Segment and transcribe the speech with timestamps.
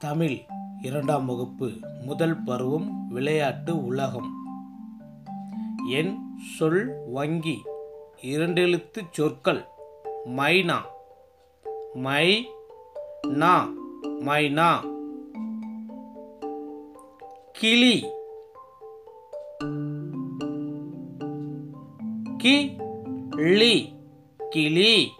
[0.00, 0.40] தமிழ்
[0.82, 1.70] இரண்டாம் வகுப்பு
[2.04, 4.32] முதல் பருவம் விளையாட்டு உலகம்.
[5.90, 6.18] என்
[6.58, 7.62] சொல் வங்கி.
[8.22, 9.64] இரண்டெழுத்து சொற்கள்.
[10.26, 10.76] மைனா.
[11.94, 12.48] மை
[13.28, 13.68] நா.
[14.02, 14.76] மைனா.
[17.52, 18.06] கிளி.
[22.38, 22.76] கி
[23.30, 23.92] லி
[24.50, 25.10] கிளி.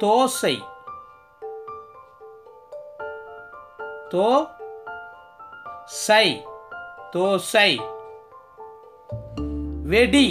[0.00, 0.54] தோசை
[4.12, 4.28] தோ
[5.96, 6.26] சை
[7.12, 7.70] தோசை
[9.84, 10.28] வெடி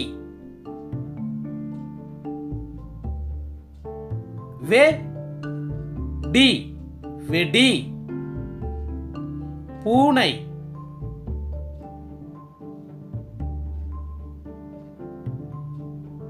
[4.69, 4.83] வெ
[6.33, 6.47] டி
[7.29, 7.69] வெடி
[9.83, 10.31] பூனை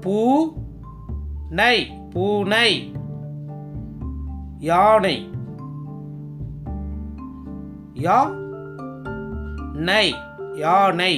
[0.02, 0.16] பூ
[1.52, 1.76] நை
[2.14, 2.70] பூனை
[4.68, 5.16] யானை
[8.04, 8.18] யா
[9.88, 10.06] நை
[10.62, 11.14] யானை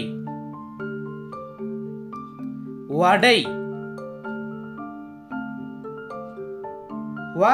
[2.99, 3.39] வடை
[7.41, 7.53] வ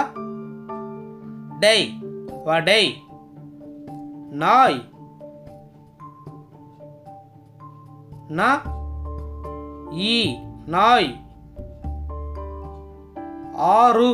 [1.63, 1.81] டை
[2.47, 2.85] வடை
[4.43, 4.81] நாய்
[8.39, 8.49] ந
[10.09, 10.17] ஈ
[10.75, 11.11] நாய்
[13.75, 14.11] ஆறு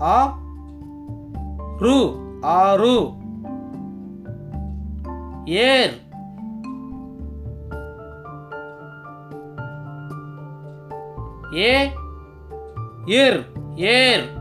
[0.00, 0.38] 아,
[1.80, 3.16] 루, 아루,
[5.48, 5.90] 예,
[11.54, 11.94] 예,
[13.08, 13.44] 예,
[13.78, 14.37] 예.